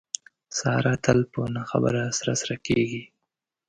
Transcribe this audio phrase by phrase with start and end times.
[0.57, 3.03] ساره تل په نه خبره سره سره کېږي.